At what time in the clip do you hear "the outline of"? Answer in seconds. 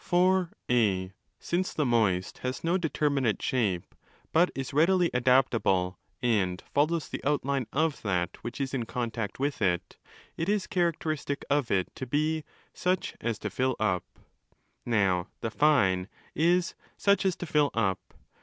7.07-8.01